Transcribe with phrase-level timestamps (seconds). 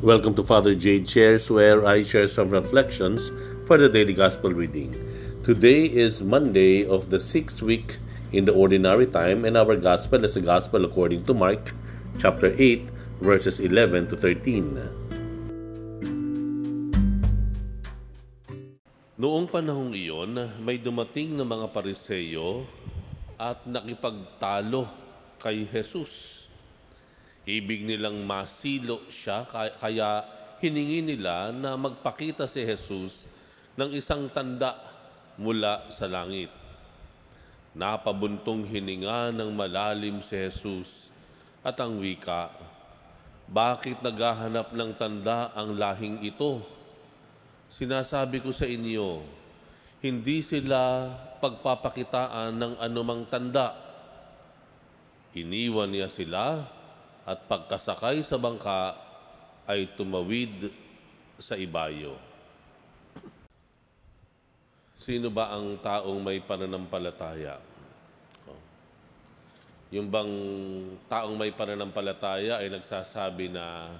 [0.00, 3.28] Welcome to Father Jade Shares, where I share some reflections
[3.68, 4.96] for the daily gospel reading.
[5.44, 8.00] Today is Monday of the sixth week
[8.32, 11.76] in the ordinary time, and our gospel is the gospel according to Mark,
[12.16, 12.88] chapter 8,
[13.20, 14.80] verses 11 to 13.
[19.20, 20.32] Noong panahong iyon,
[20.64, 22.64] may dumating na mga pariseyo
[23.36, 24.88] at nakipagtalo
[25.36, 26.48] kay Jesus.
[27.50, 30.22] Ibig nilang masilo siya, kaya
[30.62, 33.26] hiningi nila na magpakita si Jesus
[33.74, 34.78] ng isang tanda
[35.34, 36.46] mula sa langit.
[37.74, 41.10] Napabuntong hininga ng malalim si Jesus
[41.66, 42.54] at ang wika,
[43.50, 46.62] Bakit naghahanap ng tanda ang lahing ito?
[47.66, 49.26] Sinasabi ko sa inyo,
[49.98, 51.10] hindi sila
[51.42, 53.74] pagpapakitaan ng anumang tanda.
[55.34, 56.78] Iniwan niya sila
[57.24, 58.96] at pagkasakay sa bangka
[59.68, 60.72] ay tumawid
[61.40, 62.16] sa ibayo.
[65.00, 67.56] Sino ba ang taong may pananampalataya?
[69.90, 70.34] Yung bang
[71.10, 73.90] taong may pananampalataya ay nagsasabi na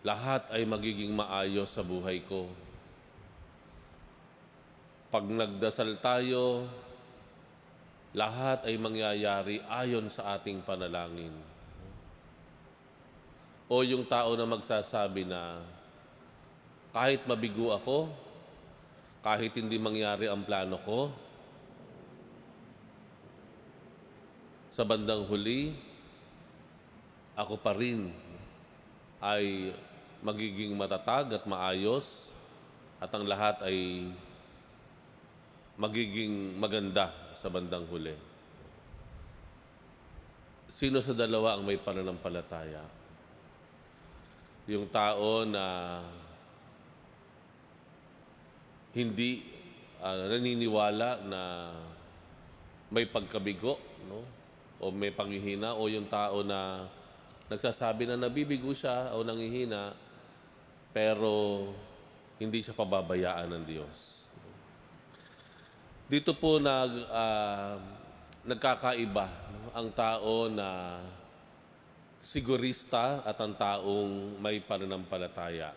[0.00, 2.48] lahat ay magiging maayos sa buhay ko.
[5.12, 6.64] Pag nagdasal tayo,
[8.14, 11.34] lahat ay mangyayari ayon sa ating panalangin.
[13.66, 15.58] O yung tao na magsasabi na
[16.94, 18.06] kahit mabigo ako,
[19.18, 21.10] kahit hindi mangyari ang plano ko,
[24.70, 25.74] sa bandang huli,
[27.34, 28.14] ako pa rin
[29.18, 29.74] ay
[30.22, 32.30] magiging matatag at maayos
[33.02, 34.06] at ang lahat ay
[35.74, 38.14] magiging maganda sa bandang huli.
[40.74, 42.82] Sino sa dalawa ang may pananampalataya?
[44.66, 45.64] Yung tao na
[48.94, 49.46] hindi
[50.02, 51.42] uh, naniniwala na
[52.90, 53.78] may pagkabigo,
[54.10, 54.22] no?
[54.82, 56.90] O may panghihina o yung tao na
[57.46, 59.94] nagsasabi na nabibigo siya o nangihina
[60.94, 61.68] pero
[62.40, 64.23] hindi siya pababayaan ng Diyos.
[66.04, 67.80] Dito po nag, uh,
[68.44, 69.24] nagkakaiba
[69.72, 71.00] ang tao na
[72.20, 75.72] sigurista at ang taong may pananampalataya.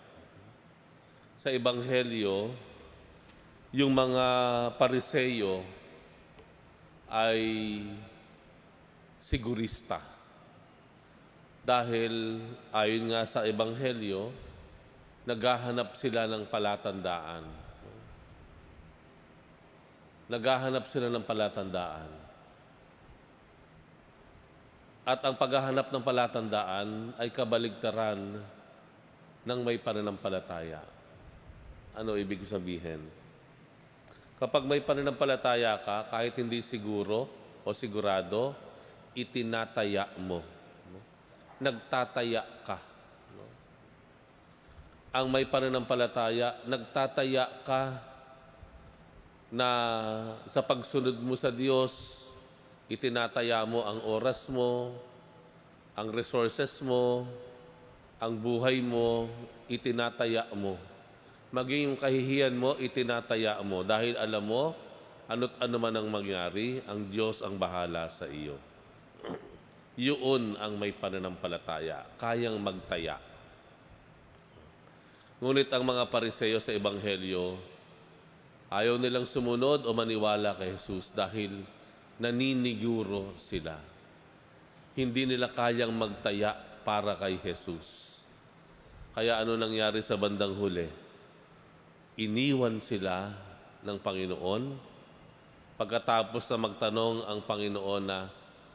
[1.40, 2.52] Sa Ebanghelyo,
[3.72, 4.28] yung mga
[4.76, 5.64] pariseyo
[7.08, 7.40] ay
[9.24, 10.04] sigurista.
[11.64, 12.44] Dahil
[12.76, 14.36] ayon nga sa Ebanghelyo,
[15.24, 17.67] naghahanap sila ng palatandaan
[20.28, 22.12] naghahanap sila ng palatandaan.
[25.08, 28.44] At ang paghahanap ng palatandaan ay kabaligtaran
[29.48, 30.84] ng may pananampalataya.
[31.96, 33.08] Ano ibig sabihin?
[34.36, 37.32] Kapag may pananampalataya ka, kahit hindi siguro
[37.64, 38.52] o sigurado,
[39.16, 40.44] itinataya mo.
[41.64, 42.78] Nagtataya ka.
[45.16, 47.82] Ang may pananampalataya, nagtataya ka
[49.48, 49.70] na
[50.52, 52.24] sa pagsunod mo sa Diyos,
[52.92, 54.96] itinataya mo ang oras mo,
[55.96, 57.24] ang resources mo,
[58.20, 59.32] ang buhay mo,
[59.72, 60.76] itinataya mo.
[61.48, 63.88] Maging yung kahihiyan mo, itinataya mo.
[63.88, 64.76] Dahil alam mo,
[65.32, 68.60] ano't ano man ang mangyari, ang Diyos ang bahala sa iyo.
[69.96, 73.18] Yun ang may pananampalataya, kayang magtaya.
[75.40, 77.77] Ngunit ang mga pariseyo sa Ebanghelyo,
[78.68, 81.64] Ayaw nilang sumunod o maniwala kay Jesus dahil
[82.20, 83.80] naniniguro sila.
[84.92, 86.52] Hindi nila kayang magtaya
[86.84, 88.20] para kay Jesus.
[89.16, 90.90] Kaya ano nangyari sa bandang huli?
[92.20, 93.32] Iniwan sila
[93.88, 94.64] ng Panginoon
[95.78, 98.28] pagkatapos na magtanong ang Panginoon na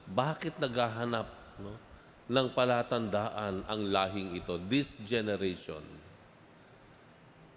[0.09, 1.27] bakit naghahanap
[1.61, 1.75] no,
[2.31, 5.83] ng palatandaan ang lahing ito, this generation.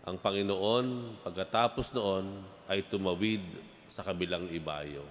[0.05, 3.41] Ang Panginoon, pagkatapos noon, ay tumawid
[3.89, 5.01] sa kabilang ibayo.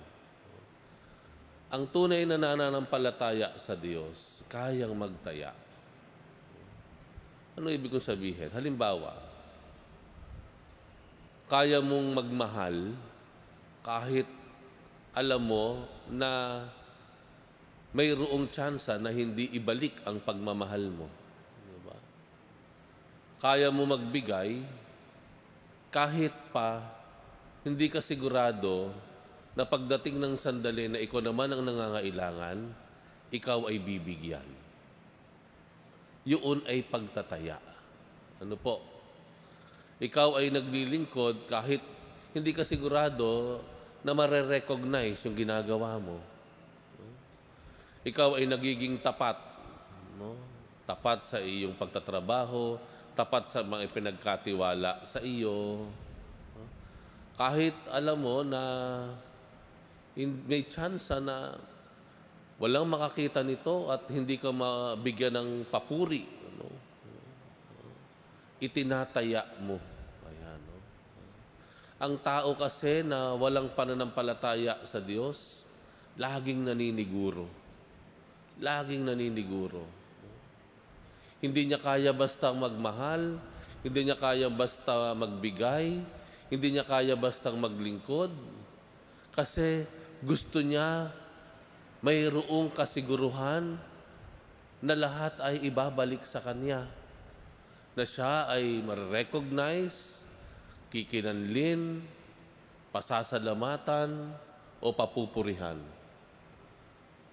[1.74, 5.50] Ang tunay na nananampalataya sa Diyos, kayang magtaya.
[7.58, 8.54] Ano ibig kong sabihin?
[8.54, 9.18] Halimbawa,
[11.50, 12.94] kaya mong magmahal
[13.82, 14.30] kahit
[15.10, 16.62] alam mo na
[17.94, 21.06] mayroong tsansa na hindi ibalik ang pagmamahal mo.
[21.62, 21.98] Diba?
[23.38, 24.83] Kaya mo magbigay
[25.94, 26.82] kahit pa
[27.62, 28.90] hindi ka sigurado
[29.54, 32.58] na pagdating ng sandali na ikaw naman ang nangangailangan,
[33.30, 34.42] ikaw ay bibigyan.
[36.26, 37.62] yun ay pagtataya.
[38.42, 38.82] Ano po?
[40.02, 41.84] Ikaw ay naglilingkod kahit
[42.34, 43.62] hindi ka sigurado
[44.02, 46.18] na mare-recognize yung ginagawa mo.
[48.02, 49.38] Ikaw ay nagiging tapat.
[50.18, 50.34] No?
[50.84, 52.76] Tapat sa iyong pagtatrabaho,
[53.14, 55.86] tapat sa mga pinagkatiwala sa iyo.
[57.34, 58.62] Kahit alam mo na
[60.46, 61.58] may chance na
[62.58, 66.26] walang makakita nito at hindi ka mabigyan ng papuri.
[66.54, 66.70] No?
[68.62, 69.78] Itinataya mo.
[70.30, 70.76] Ayan, no?
[71.98, 75.66] Ang tao kasi na walang pananampalataya sa Diyos,
[76.14, 77.64] laging naniniguro
[78.60, 79.82] laging naniniguro.
[81.44, 83.36] Hindi niya kaya basta magmahal,
[83.84, 86.00] hindi niya kaya basta magbigay,
[86.48, 88.32] hindi niya kaya basta maglingkod,
[89.36, 89.84] kasi
[90.24, 91.12] gusto niya
[92.00, 93.76] mayroong kasiguruhan
[94.80, 96.88] na lahat ay ibabalik sa Kanya.
[97.92, 100.24] Na siya ay ma-recognize,
[100.88, 102.00] kikinanlin,
[102.88, 104.32] pasasalamatan,
[104.84, 105.76] o papupurihan.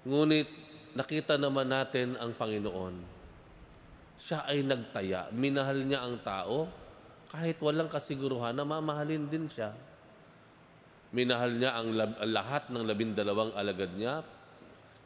[0.08, 0.48] Ngunit
[0.96, 3.21] nakita naman natin ang Panginoon.
[4.22, 5.34] Siya ay nagtaya.
[5.34, 6.70] Minahal niya ang tao
[7.34, 9.74] kahit walang kasiguruhan na mamahalin din siya.
[11.10, 11.90] Minahal niya ang,
[12.30, 14.22] lahat ng labindalawang alagad niya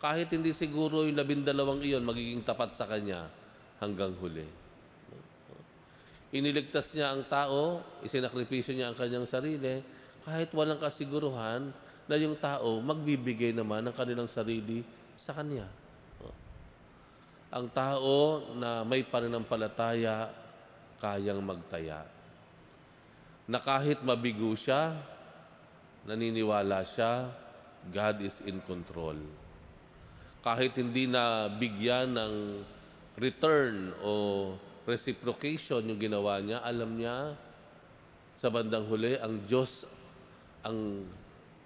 [0.03, 3.31] kahit hindi siguro yung labindalawang iyon magiging tapat sa kanya
[3.79, 4.45] hanggang huli.
[6.35, 9.79] Iniligtas niya ang tao, isinakripisyo niya ang kanyang sarili,
[10.27, 11.71] kahit walang kasiguruhan
[12.05, 14.83] na yung tao magbibigay naman ng kanilang sarili
[15.15, 15.84] sa Kanya.
[17.55, 20.27] Ang tao na may pananampalataya,
[20.99, 22.03] kayang magtaya.
[23.47, 24.91] Na kahit mabigo siya,
[26.03, 27.31] naniniwala siya,
[27.87, 29.15] God is in control.
[30.43, 32.33] Kahit hindi na bigyan ng
[33.15, 34.11] return o
[34.83, 37.39] reciprocation yung ginawa niya, alam niya
[38.35, 39.87] sa bandang huli, ang Diyos
[40.59, 41.07] ang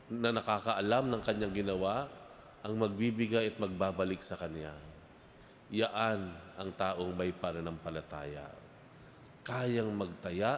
[0.10, 2.10] na nakakaalam ng kanyang ginawa
[2.66, 4.74] ang magbibigay at magbabalik sa Kanya.
[5.70, 8.50] Yaan ang taong may pananampalataya.
[9.46, 10.58] Kayang magtaya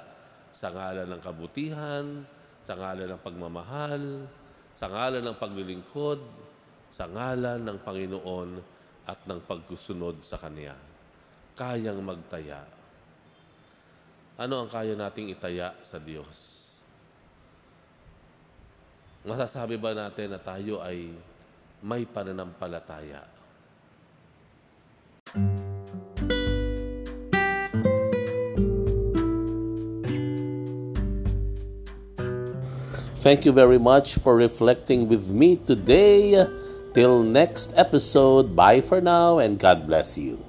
[0.56, 2.06] sa ngalan ng kabutihan,
[2.64, 4.04] sa ngalan ng pagmamahal,
[4.76, 6.20] sa ngalan ng paglilingkod,
[6.92, 8.50] sa ngalan ng Panginoon
[9.08, 10.76] at ng pagkusunod sa Kanya.
[11.56, 12.64] Kayang magtaya.
[14.40, 16.72] Ano ang kaya nating itaya sa Diyos?
[19.22, 21.14] Masasabi ba natin na tayo ay
[21.84, 23.41] may pananampalataya.
[33.22, 36.46] Thank you very much for reflecting with me today.
[36.94, 40.42] Till next episode, bye for now and God bless you.